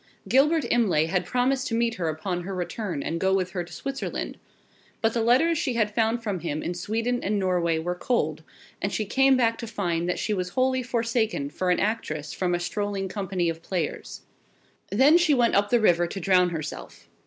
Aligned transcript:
Gilbert 0.27 0.65
Imlay 0.71 1.05
had 1.05 1.27
promised 1.27 1.67
to 1.67 1.75
meet 1.75 1.93
her 1.93 2.09
upon 2.09 2.41
her 2.41 2.55
return, 2.55 3.03
and 3.03 3.19
go 3.19 3.35
with 3.35 3.51
her 3.51 3.63
to 3.63 3.71
Switzerland. 3.71 4.35
But 4.99 5.13
the 5.13 5.21
letters 5.21 5.59
she 5.59 5.75
had 5.75 5.93
from 5.93 6.39
him 6.39 6.63
in 6.63 6.73
Sweden 6.73 7.23
and 7.23 7.37
Norway 7.37 7.77
were 7.77 7.93
cold, 7.93 8.41
and 8.81 8.91
she 8.91 9.05
came 9.05 9.37
back 9.37 9.59
to 9.59 9.67
find 9.67 10.09
that 10.09 10.17
she 10.17 10.33
was 10.33 10.49
wholly 10.49 10.81
forsaken 10.81 11.51
for 11.51 11.69
an 11.69 11.79
actress 11.79 12.33
from 12.33 12.55
a 12.55 12.59
strolling 12.59 13.09
company 13.09 13.47
of 13.47 13.61
players. 13.61 14.23
Then 14.89 15.19
she 15.19 15.35
went 15.35 15.53
up 15.53 15.69
the 15.69 15.79
river 15.79 16.07
to 16.07 16.19
drown 16.19 16.49
herself. 16.49 17.07